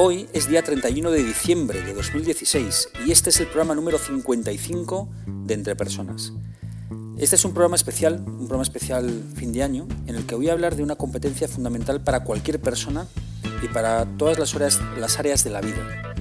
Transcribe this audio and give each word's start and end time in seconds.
Hoy 0.00 0.28
es 0.32 0.48
día 0.48 0.62
31 0.62 1.10
de 1.10 1.24
diciembre 1.24 1.82
de 1.82 1.92
2016 1.92 2.90
y 3.04 3.10
este 3.10 3.30
es 3.30 3.40
el 3.40 3.48
programa 3.48 3.74
número 3.74 3.98
55 3.98 5.08
de 5.26 5.54
Entre 5.54 5.74
Personas. 5.74 6.32
Este 7.18 7.34
es 7.34 7.44
un 7.44 7.52
programa 7.52 7.74
especial, 7.74 8.22
un 8.24 8.46
programa 8.46 8.62
especial 8.62 9.24
fin 9.34 9.52
de 9.52 9.64
año, 9.64 9.88
en 10.06 10.14
el 10.14 10.24
que 10.24 10.36
voy 10.36 10.50
a 10.50 10.52
hablar 10.52 10.76
de 10.76 10.84
una 10.84 10.94
competencia 10.94 11.48
fundamental 11.48 12.00
para 12.00 12.22
cualquier 12.22 12.60
persona 12.60 13.08
y 13.60 13.66
para 13.66 14.06
todas 14.16 14.38
las, 14.38 14.80
las 14.96 15.18
áreas 15.18 15.42
de 15.42 15.50
la 15.50 15.60
vida, 15.60 16.14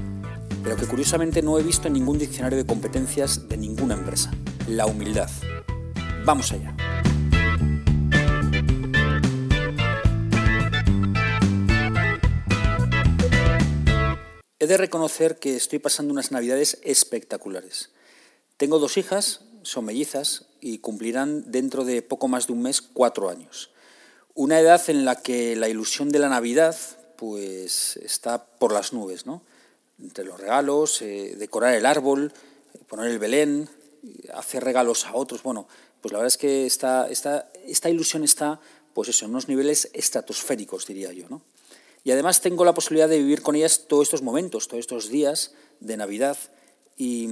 pero 0.64 0.75
que 0.75 0.88
curiosamente 0.88 1.44
no 1.44 1.59
he 1.59 1.62
visto 1.62 1.86
en 1.88 1.94
ningún 1.94 2.17
diccionario 2.17 2.58
de 2.58 2.66
competencias 2.66 3.48
de 3.48 3.58
ninguna 3.58 3.94
empresa, 3.94 4.31
la 4.67 4.88
humildad. 4.88 5.30
Vamos 6.25 6.52
allá. 6.52 6.75
De 14.67 14.76
reconocer 14.76 15.39
que 15.39 15.55
estoy 15.55 15.80
pasando 15.80 16.12
unas 16.12 16.34
navidades 16.34 16.80
espectaculares. 16.84 17.91
Tengo 18.58 18.80
dos 18.80 18.98
hijas, 18.98 19.39
son 19.62 19.85
mellizas 19.85 20.48
y 20.59 20.80
cumplirán 20.80 21.49
dentro 21.49 21.85
de 21.85 22.02
poco 22.02 22.27
más 22.27 22.48
de 22.48 22.53
un 22.53 22.63
mes 22.63 22.81
cuatro 22.81 23.30
años. 23.30 23.72
Una 24.33 24.59
edad 24.59 24.81
en 24.89 25.05
la 25.05 25.16
que 25.22 25.55
la 25.55 25.69
ilusión 25.69 26.09
de 26.09 26.19
la 26.19 26.27
Navidad 26.27 26.75
pues 27.16 27.95
está 28.03 28.45
por 28.45 28.73
las 28.73 28.92
nubes, 28.92 29.25
¿no? 29.25 29.42
Entre 30.02 30.25
los 30.25 30.38
regalos, 30.38 31.02
eh, 31.02 31.36
decorar 31.38 31.73
el 31.73 31.86
árbol, 31.86 32.33
poner 32.89 33.09
el 33.09 33.20
Belén, 33.20 33.70
hacer 34.33 34.66
regalos 34.66 35.05
a 35.05 35.16
otros. 35.16 35.44
Bueno, 35.44 35.70
pues 36.02 36.11
la 36.11 36.20
verdad 36.20 36.33
es 36.33 36.38
que 36.38 36.66
esta, 36.66 37.09
esta, 37.09 37.49
esta 37.66 37.89
ilusión 37.89 38.25
está 38.25 38.59
pues 38.94 39.08
eso, 39.08 39.23
en 39.23 39.31
unos 39.31 39.47
niveles 39.47 39.89
estratosféricos, 39.94 40.88
diría 40.88 41.14
yo, 41.14 41.30
¿no? 41.30 41.42
Y 42.08 42.11
además 42.11 42.39
tengo 42.39 42.63
la 42.63 42.73
posibilidad 42.73 43.09
de 43.09 43.17
vivir 43.17 43.41
con 43.41 43.58
ellas 43.58 43.83
todos 43.89 44.03
estos 44.03 44.22
momentos, 44.22 44.69
todos 44.69 44.80
estos 44.80 45.09
días 45.09 45.52
de 45.81 45.97
Navidad, 45.97 46.38
y, 46.95 47.27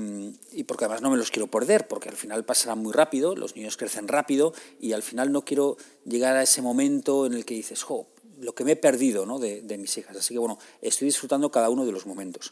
porque 0.67 0.83
además 0.83 1.01
no 1.01 1.09
me 1.09 1.15
los 1.15 1.31
quiero 1.31 1.47
perder, 1.47 1.87
porque 1.87 2.09
al 2.09 2.17
final 2.17 2.43
pasarán 2.43 2.79
muy 2.79 2.91
rápido, 2.91 3.37
los 3.37 3.55
niños 3.55 3.77
crecen 3.77 4.09
rápido, 4.09 4.53
y 4.81 4.91
al 4.91 5.01
final 5.01 5.31
no 5.31 5.45
quiero 5.45 5.77
llegar 6.03 6.35
a 6.35 6.43
ese 6.43 6.61
momento 6.61 7.25
en 7.25 7.35
el 7.35 7.45
que 7.45 7.53
dices, 7.53 7.83
jo, 7.83 8.07
lo 8.41 8.53
que 8.53 8.65
me 8.65 8.73
he 8.73 8.75
perdido 8.75 9.25
¿no? 9.25 9.39
de, 9.39 9.77
mis 9.77 9.97
hijas. 9.97 10.17
Así 10.17 10.33
que 10.33 10.39
bueno, 10.39 10.59
estoy 10.81 11.05
disfrutando 11.05 11.49
cada 11.51 11.69
uno 11.69 11.85
de 11.85 11.93
los 11.93 12.05
momentos. 12.05 12.51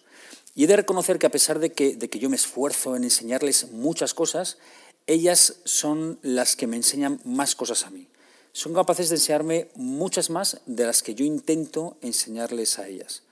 Y 0.55 0.63
he 0.63 0.67
de 0.67 0.77
reconocer 0.77 1.19
que 1.19 1.25
a 1.25 1.29
pesar 1.29 1.59
de 1.59 1.73
que, 1.73 1.97
de 1.97 2.09
que 2.09 2.19
yo 2.19 2.29
me 2.29 2.37
esfuerzo 2.37 2.95
en 2.95 3.03
enseñarles 3.03 3.69
muchas 3.73 4.13
cosas, 4.13 4.59
ellas 5.07 5.55
son 5.65 6.19
las 6.21 6.55
que 6.55 6.67
me 6.67 6.77
enseñan 6.77 7.19
más 7.25 7.53
cosas 7.53 7.83
a 7.83 7.89
mí 7.89 8.07
son 8.53 8.73
capaces 8.73 9.09
de 9.09 9.15
enseñarme 9.15 9.67
muchas 9.75 10.29
más 10.29 10.61
de 10.67 10.85
las 10.85 11.01
que 11.01 11.15
yo 11.15 11.25
intento 11.25 11.97
enseñarles 12.01 12.77
a 12.77 12.87
ellas. 12.87 13.23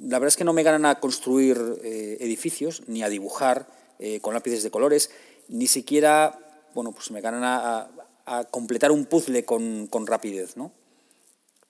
La 0.00 0.18
verdad 0.18 0.28
es 0.28 0.36
que 0.36 0.44
no 0.44 0.54
me 0.54 0.62
ganan 0.62 0.86
a 0.86 1.00
construir 1.00 1.58
eh, 1.84 2.16
edificios, 2.20 2.82
ni 2.86 3.02
a 3.02 3.10
dibujar 3.10 3.68
eh, 3.98 4.20
con 4.20 4.32
lápices 4.32 4.62
de 4.62 4.70
colores, 4.70 5.10
ni 5.48 5.66
siquiera, 5.66 6.64
bueno, 6.74 6.92
pues 6.92 7.10
me 7.10 7.20
ganan 7.20 7.42
a, 7.44 7.90
completar 8.50 8.92
un 8.92 9.06
puzzle 9.06 9.46
con, 9.46 10.06
rapidez, 10.06 10.58
¿no? 10.58 10.70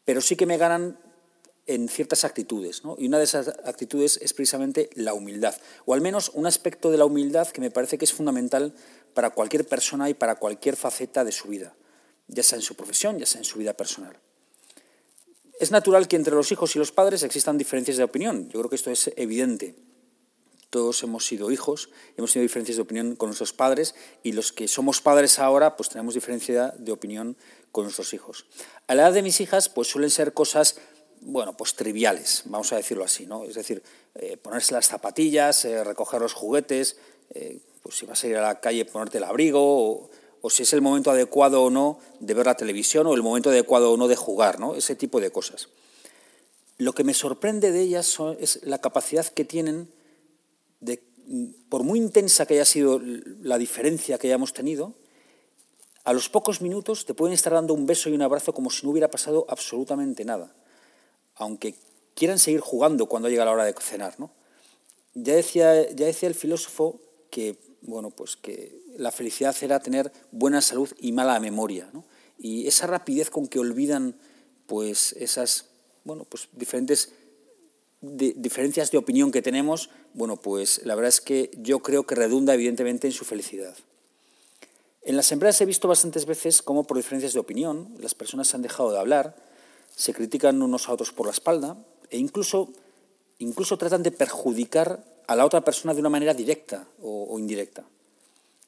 Pero 0.05 0.21
sí 0.21 0.35
que 0.35 0.45
me 0.45 0.57
ganan 0.57 0.99
en 1.67 1.89
ciertas 1.89 2.25
actitudes, 2.25 2.83
¿no? 2.83 2.97
Y 2.99 3.07
una 3.07 3.19
de 3.19 3.25
esas 3.25 3.49
actitudes 3.65 4.19
es 4.21 4.33
precisamente 4.33 4.91
la 4.95 5.15
humildad, 5.15 5.55
o 5.87 5.95
al 5.95 6.01
menos 6.01 6.33
un 6.35 6.47
aspecto 6.47 6.91
de 6.91 6.99
la 6.99 7.05
humildad 7.05 7.47
que 7.47 7.61
me 7.61 7.71
parece 7.71 7.97
que 7.97 8.07
es 8.07 8.13
fundamental 8.13 8.75
para 9.15 9.31
cualquier 9.31 9.67
persona 9.67 10.11
y 10.11 10.15
para 10.15 10.35
cualquier 10.35 10.75
faceta 10.75 11.23
de 11.23 11.31
su 11.31 11.47
vida 11.47 11.75
ya 12.29 12.43
sea 12.43 12.57
en 12.57 12.63
su 12.63 12.75
profesión, 12.75 13.19
ya 13.19 13.27
sea 13.27 13.41
en 13.41 13.45
su 13.45 13.59
vida 13.59 13.75
personal. 13.75 14.17
Es 15.59 15.73
natural 15.73 16.07
que 16.07 16.17
entre 16.17 16.35
los 16.35 16.53
hijos 16.53 16.77
y 16.77 16.79
los 16.79 16.93
padres 16.93 17.25
existan 17.25 17.59
diferencias 17.59 17.97
de 17.97 18.05
opinión. 18.05 18.49
Yo 18.51 18.61
creo 18.61 18.71
que 18.71 18.77
esto 18.77 18.93
es 18.93 19.11
evidente. 19.17 19.75
Todos 20.71 21.03
hemos 21.03 21.27
sido 21.27 21.51
hijos, 21.51 21.89
hemos 22.17 22.33
tenido 22.33 22.45
diferencias 22.45 22.77
de 22.77 22.83
opinión 22.83 23.17
con 23.17 23.31
nuestros 23.31 23.55
padres 23.55 23.95
y 24.23 24.33
los 24.33 24.53
que 24.53 24.69
somos 24.69 25.01
padres 25.01 25.39
ahora, 25.39 25.77
pues 25.77 25.89
tenemos 25.89 26.15
diferencia 26.15 26.75
de 26.79 26.93
opinión 26.93 27.37
con 27.73 27.85
nuestros 27.85 28.13
hijos. 28.13 28.47
A 28.87 28.95
la 28.95 29.03
edad 29.03 29.15
de 29.15 29.23
mis 29.23 29.41
hijas, 29.41 29.71
pues 29.71 29.89
suelen 29.89 30.11
ser 30.11 30.35
cosas, 30.35 30.77
bueno, 31.23 31.57
pues 31.57 31.75
triviales, 31.75 32.43
vamos 32.45 32.73
a 32.73 32.77
decirlo 32.77 33.05
así, 33.05 33.27
¿no? 33.27 33.45
Es 33.45 33.55
decir, 33.55 33.83
eh, 34.15 34.37
ponerse 34.37 34.75
las 34.75 34.87
zapatillas, 34.87 35.65
eh, 35.65 35.83
recoger 35.83 36.21
los 36.21 36.35
juguetes, 36.35 36.99
eh, 37.31 37.61
pues 37.83 37.97
si 37.97 38.05
vas 38.05 38.23
a 38.23 38.27
ir 38.27 38.37
a 38.37 38.43
la 38.43 38.61
calle, 38.61 38.85
ponerte 38.85 39.19
el 39.19 39.25
abrigo, 39.25 39.61
o, 39.63 40.11
o 40.41 40.51
si 40.51 40.63
es 40.63 40.73
el 40.73 40.81
momento 40.81 41.11
adecuado 41.11 41.63
o 41.63 41.71
no 41.71 41.99
de 42.21 42.35
ver 42.35 42.47
la 42.47 42.57
televisión 42.57 43.07
o 43.07 43.15
el 43.15 43.23
momento 43.23 43.51
adecuado 43.51 43.93
o 43.93 43.97
no 43.97 44.09
de 44.09 44.17
jugar, 44.17 44.61
¿no? 44.61 44.75
ese 44.75 44.95
tipo 44.95 45.21
de 45.21 45.31
cosas. 45.31 45.69
Lo 46.77 46.93
que 46.93 47.05
me 47.05 47.15
sorprende 47.15 47.73
de 47.73 47.81
ellas 47.81 48.19
es 48.39 48.61
la 48.63 48.81
capacidad 48.81 49.27
que 49.27 49.45
tienen 49.45 49.91
de, 50.81 51.03
por 51.69 51.83
muy 51.83 51.99
intensa 51.99 52.47
que 52.47 52.55
haya 52.55 52.65
sido 52.65 53.01
la 53.01 53.59
diferencia 53.59 54.19
que 54.19 54.29
hayamos 54.29 54.53
tenido, 54.53 54.95
a 56.05 56.13
los 56.13 56.29
pocos 56.29 56.63
minutos 56.63 57.05
te 57.05 57.13
pueden 57.13 57.35
estar 57.35 57.53
dando 57.53 57.75
un 57.75 57.85
beso 57.85 58.09
y 58.09 58.15
un 58.15 58.23
abrazo 58.23 58.55
como 58.55 58.71
si 58.71 58.87
no 58.87 58.93
hubiera 58.93 59.11
pasado 59.11 59.45
absolutamente 59.49 60.25
nada, 60.25 60.55
aunque 61.35 61.75
quieran 62.15 62.39
seguir 62.39 62.61
jugando 62.61 63.07
cuando 63.07 63.29
llega 63.29 63.45
la 63.45 63.51
hora 63.51 63.65
de 63.65 63.75
cenar. 63.79 64.19
¿no? 64.19 64.31
Ya, 65.15 65.35
decía, 65.35 65.91
ya 65.91 66.07
decía 66.07 66.29
el 66.29 66.35
filósofo 66.35 66.99
que, 67.31 67.59
bueno, 67.83 68.11
pues 68.11 68.37
que 68.37 68.81
la 68.97 69.13
felicidad 69.13 69.57
era 69.63 69.81
tener 69.81 70.13
buena 70.31 70.61
salud 70.61 70.89
y 70.99 71.13
mala 71.13 71.41
memoria. 71.41 71.91
Y 72.39 72.67
esa 72.67 72.87
rapidez 72.87 73.31
con 73.31 73.47
que 73.47 73.59
olvidan 73.59 74.17
pues, 74.67 75.13
esas 75.13 75.67
bueno, 76.05 76.25
pues, 76.25 76.49
diferentes 76.53 77.13
diferencias 78.01 78.91
de 78.91 78.99
opinión 78.99 79.33
que 79.33 79.43
tenemos, 79.43 79.91
bueno, 80.15 80.37
pues 80.37 80.81
la 80.85 80.95
verdad 80.95 81.09
es 81.09 81.21
que 81.21 81.51
yo 81.57 81.81
creo 81.81 82.07
que 82.07 82.15
redunda 82.15 82.55
evidentemente 82.55 83.09
en 83.09 83.13
su 83.13 83.25
felicidad. 83.25 83.77
En 85.03 85.17
las 85.17 85.33
empresas 85.33 85.61
he 85.61 85.67
visto 85.67 85.89
bastantes 85.89 86.27
veces 86.27 86.63
cómo 86.63 86.85
por 86.85 86.97
diferencias 86.97 87.33
de 87.33 87.41
opinión 87.41 87.95
las 87.99 88.15
personas 88.15 88.49
se 88.49 88.57
han 88.57 88.63
dejado 88.63 88.93
de 88.93 88.99
hablar, 88.99 89.37
se 89.97 90.15
critican 90.15 90.63
unos 90.63 90.89
a 90.89 90.93
otros 90.93 91.13
por 91.13 91.27
la 91.27 91.33
espalda 91.33 91.77
e 92.11 92.19
incluso, 92.19 92.73
incluso 93.39 93.79
tratan 93.79 94.03
de 94.03 94.13
perjudicar 94.13 95.05
a 95.29 95.37
la 95.37 95.47
otra 95.47 95.61
persona 95.61 95.95
de 95.95 96.01
una 96.01 96.11
manera 96.11 96.35
directa 96.35 96.89
o 97.01 97.39
indirecta. 97.39 97.85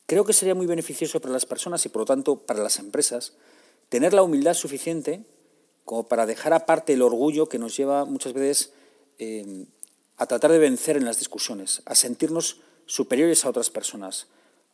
Creo 0.07 0.25
que 0.25 0.33
sería 0.33 0.57
muy 0.57 0.67
beneficioso 0.67 1.21
para 1.21 1.33
las 1.33 1.47
personas 1.47 1.87
y 1.87 1.89
por 1.89 2.01
lo 2.01 2.07
tanto 2.07 2.37
para 2.37 2.63
las 2.63 2.79
empresas 2.81 3.35
tener 3.89 4.13
la 4.13 4.23
humildad 4.23 4.55
suficiente 4.55 5.25
como 5.85 6.09
para 6.09 6.27
dejar 6.27 6.53
aparte 6.53 6.95
el 6.95 7.03
orgullo 7.03 7.49
que 7.49 7.59
nos 7.59 7.77
lleva 7.77 8.05
muchas 8.05 8.33
veces 8.33 8.73
eh, 9.19 9.67
a 10.17 10.27
tratar 10.27 10.53
de 10.53 10.59
vencer 10.59 10.97
en 10.97 11.05
las 11.05 11.19
discusiones, 11.19 11.83
a 11.85 11.95
sentirnos 11.95 12.61
superiores 12.87 13.45
a 13.45 13.51
otras 13.51 13.71
personas 13.71 14.27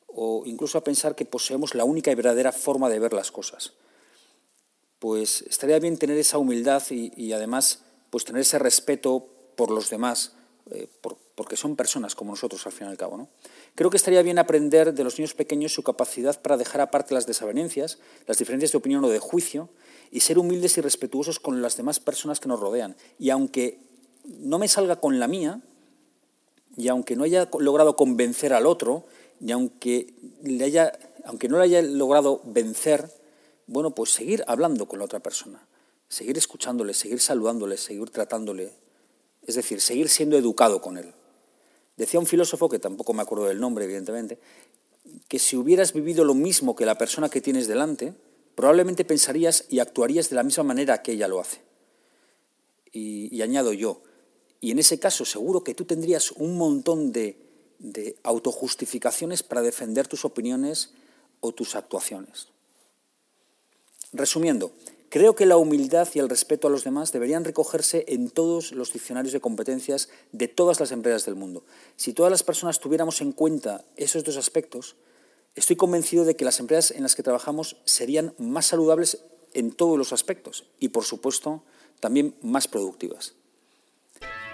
o 0.07 0.43
incluso 0.47 0.79
a 0.79 0.85
pensar 0.85 1.15
que 1.15 1.25
poseemos 1.25 1.75
la 1.75 1.85
única 1.85 2.11
y 2.11 2.15
verdadera 2.15 2.51
forma 2.51 2.89
de 2.89 2.99
ver 2.99 3.13
las 3.13 3.31
cosas. 3.31 3.75
Pues 4.99 5.43
estaría 5.43 5.79
bien 5.79 5.99
tener 5.99 6.17
esa 6.17 6.39
humildad 6.39 6.83
y, 6.91 7.33
además 7.33 7.81
pues 8.09 8.25
tener 8.25 8.41
ese 8.41 8.59
respeto 8.59 9.27
por 9.55 9.71
los 9.71 9.91
demás, 9.91 10.33
eh, 10.71 10.89
porque 11.37 11.57
son 11.57 11.77
personas 11.77 12.17
como 12.17 12.33
nosotros 12.33 12.67
al 12.67 12.73
fin 12.73 12.89
y 12.89 12.91
al 12.91 12.97
cabo. 12.97 13.19
¿no? 13.19 13.29
Creo 13.75 13.91
que 13.91 13.99
estaría 13.99 14.23
bien 14.23 14.39
aprender 14.39 14.95
de 14.95 15.05
los 15.05 15.19
niños 15.19 15.35
pequeños 15.35 15.73
su 15.73 15.83
capacidad 15.83 16.41
para 16.41 16.57
dejar 16.57 16.81
aparte 16.81 17.15
las 17.15 17.27
desavenencias, 17.27 17.99
las 18.27 18.39
diferencias 18.39 18.73
de 18.73 18.79
opinión 18.79 19.05
o 19.05 19.09
de 19.09 19.19
juicio, 19.19 19.69
y 20.11 20.21
ser 20.21 20.39
humildes 20.39 20.79
y 20.79 20.81
respetuosos 20.81 21.39
con 21.39 21.61
las 21.61 21.77
demás 21.77 22.01
personas 22.01 22.41
que 22.41 22.49
nos 22.49 22.59
rodean. 22.59 22.97
Y 23.19 23.31
aunque 23.31 23.79
no 24.25 24.59
me 24.59 24.67
salga 24.67 24.97
con 24.97 25.21
la 25.21 25.29
mía, 25.29 25.61
y 26.77 26.89
aunque 26.89 27.17
no 27.17 27.25
haya 27.25 27.49
logrado 27.59 27.97
convencer 27.97 28.55
al 28.55 28.67
otro, 28.67 29.05
y 29.39 29.53
aunque, 29.53 30.15
le 30.43 30.65
haya, 30.65 30.93
aunque 31.25 31.49
no 31.49 31.59
le 31.59 31.65
haya 31.65 31.83
logrado 31.83 32.41
vencer, 32.45 33.11
bueno, 33.67 33.95
pues 33.95 34.11
seguir 34.11 34.43
hablando 34.47 34.87
con 34.89 35.01
la 35.01 35.05
otra 35.05 35.21
persona, 35.21 35.67
seguir 36.09 36.39
escuchándole, 36.39 36.95
seguir 36.95 37.21
saludándole, 37.21 37.77
seguir 37.77 38.09
tratándole, 38.09 38.73
es 39.43 39.55
decir, 39.55 39.83
seguir 39.83 40.09
siendo 40.09 40.39
educado 40.39 40.81
con 40.81 40.97
él. 40.97 41.13
Decía 41.97 42.21
un 42.21 42.27
filósofo, 42.27 42.69
que 42.69 42.79
tampoco 42.79 43.13
me 43.13 43.23
acuerdo 43.23 43.47
del 43.47 43.61
nombre, 43.61 43.85
evidentemente, 43.85 44.39
que 45.29 45.39
si 45.39 45.57
hubieras 45.57 45.93
vivido 45.93 46.25
lo 46.25 46.35
mismo 46.35 46.77
que 46.77 46.87
la 46.87 46.99
persona 46.99 47.29
que 47.29 47.41
tienes 47.41 47.69
delante, 47.69 48.15
probablemente 48.55 49.05
pensarías 49.05 49.65
y 49.69 49.79
actuarías 49.79 50.29
de 50.31 50.37
la 50.37 50.43
misma 50.43 50.65
manera 50.65 51.03
que 51.03 51.13
ella 51.13 51.29
lo 51.29 51.41
hace. 51.41 51.61
Y, 52.93 53.43
añado 53.43 53.73
yo, 53.75 54.03
y 54.61 54.71
en 54.71 54.79
ese 54.79 54.99
caso 54.99 55.27
seguro 55.27 55.63
que 55.63 55.75
tú 55.75 55.85
tendrías 55.85 56.33
un 56.33 56.57
montón 56.57 57.13
de 57.13 57.47
de 57.79 58.17
autojustificaciones 58.23 59.43
para 59.43 59.63
defender 59.63 60.09
tus 60.09 60.25
opiniones 60.25 60.91
o 61.41 61.53
tus 61.53 61.75
actuaciones. 61.75 62.49
Resumiendo, 64.13 64.73
creo 65.09 65.35
que 65.35 65.47
la 65.47 65.57
humildad 65.57 66.09
y 66.15 66.19
el 66.19 66.29
respeto 66.29 66.69
a 66.69 66.71
los 66.71 66.85
demás 66.85 67.13
deberían 67.13 67.45
recogerse 67.45 68.05
en 68.09 68.31
todos 68.31 68.73
los 68.73 68.93
diccionarios 68.93 69.33
de 69.33 69.41
competencias 69.41 70.09
de 70.33 70.49
todas 70.49 70.81
las 70.81 70.93
empresas 70.93 71.25
del 71.25 71.35
mundo. 71.35 71.65
Si 71.97 72.13
todas 72.13 72.31
las 72.31 72.43
personas 72.43 72.81
tuviéramos 72.81 73.21
en 73.21 73.33
cuenta 73.33 73.85
esos 73.97 74.25
dos 74.25 74.37
aspectos, 74.37 74.97
estoy 75.55 75.77
convencido 75.77 76.25
de 76.25 76.37
que 76.37 76.45
las 76.45 76.61
empresas 76.61 76.97
en 76.97 77.03
las 77.03 77.17
que 77.17 77.23
trabajamos 77.23 77.77
serían 77.85 78.35
más 78.39 78.67
saludables 78.67 79.19
en 79.55 79.73
todos 79.73 79.99
los 79.99 80.13
aspectos 80.13 80.65
y, 80.79 80.89
por 80.89 81.05
supuesto, 81.05 81.63
también 82.01 82.35
más 82.43 82.69
productivas. 82.69 83.35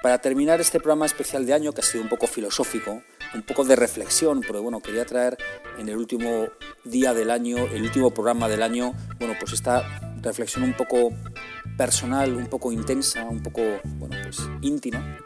Para 0.02 0.20
terminar 0.20 0.60
este 0.60 0.78
programa 0.78 1.06
especial 1.06 1.46
de 1.46 1.54
año, 1.54 1.72
que 1.72 1.80
ha 1.80 1.84
sido 1.84 2.02
un 2.02 2.08
poco 2.08 2.26
filosófico, 2.26 3.02
un 3.34 3.42
poco 3.42 3.64
de 3.64 3.76
reflexión, 3.76 4.40
pero 4.40 4.60
bueno, 4.60 4.80
quería 4.80 5.06
traer 5.06 5.38
en 5.78 5.88
el 5.88 5.96
último 5.96 6.48
día 6.84 7.14
del 7.14 7.30
año, 7.30 7.56
el 7.68 7.82
último 7.82 8.12
programa 8.12 8.48
del 8.48 8.62
año, 8.62 8.94
bueno, 9.20 9.34
pues 9.38 9.52
esta 9.52 10.11
reflexión 10.22 10.64
un 10.64 10.74
poco 10.74 11.10
personal, 11.76 12.34
un 12.34 12.46
poco 12.46 12.72
intensa, 12.72 13.24
un 13.24 13.42
poco, 13.42 13.62
bueno, 13.98 14.16
pues 14.22 14.38
íntima. 14.60 15.18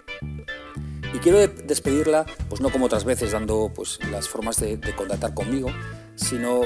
Y 1.14 1.19
quiero 1.19 1.38
despedirla, 1.48 2.26
pues 2.48 2.60
no 2.60 2.70
como 2.70 2.87
otras 2.87 3.04
veces 3.04 3.32
dando 3.32 3.72
pues 3.75 3.98
las 4.10 4.28
formas 4.28 4.58
de, 4.60 4.78
contactar 4.96 5.34
conmigo, 5.34 5.69
sino, 6.14 6.62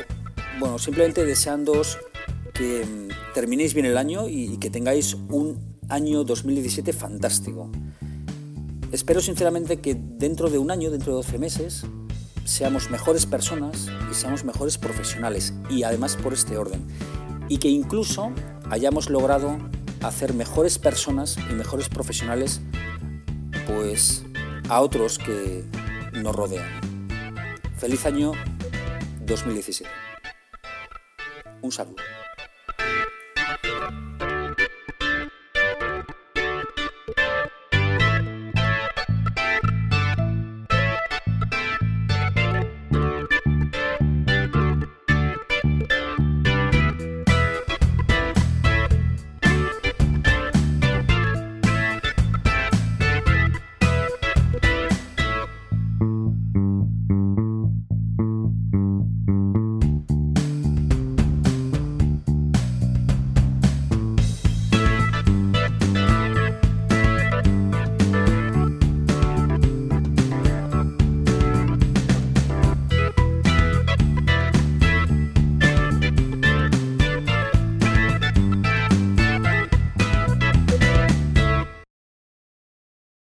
bueno, 0.59 0.79
simplemente 0.79 1.25
deseándoos 1.25 1.99
que 2.55 2.85
mm, 2.85 3.33
terminéis 3.35 3.75
bien 3.75 3.87
el 3.87 3.97
año 3.97 4.29
y 4.29 4.59
que 4.59 4.71
tengáis 4.71 5.15
un 5.15 5.79
año 5.89 6.25
2017 6.25 6.93
fantástico. 6.93 7.71
Espero 8.93 9.21
sinceramente 9.21 9.77
que 9.77 9.95
dentro 9.95 10.51
de 10.51 10.59
un 10.59 10.71
año, 10.71 10.91
dentro 10.91 11.13
de 11.13 11.17
12 11.19 11.39
meses, 11.39 11.85
seamos 12.45 12.91
mejores 12.91 13.27
personas 13.27 13.89
y 14.11 14.15
seamos 14.15 14.45
mejores 14.45 14.79
profesionales, 14.79 15.55
y 15.69 15.85
además 15.85 16.17
por 16.17 16.33
este 16.33 16.57
orden. 16.57 16.85
Y 17.51 17.59
que 17.59 17.69
incluso 17.69 18.33
hayamos 18.71 19.11
logrado 19.11 19.59
hacer 20.03 20.35
mejores 20.35 20.79
personas 20.79 21.37
y 21.51 21.53
mejores 21.53 21.89
profesionales 21.89 22.61
pues 23.67 24.25
a 24.69 24.81
otros 24.81 25.19
que 25.19 25.65
nos 26.13 26.35
rodean. 26.35 26.69
Feliz 27.77 28.07
año 28.07 28.33
2017. 29.27 29.91
Un 31.63 31.73
saludo. 31.73 31.97